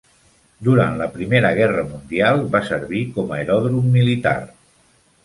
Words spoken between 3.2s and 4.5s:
a aeròdrom militar.